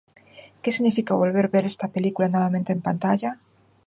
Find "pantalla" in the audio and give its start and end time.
2.87-3.31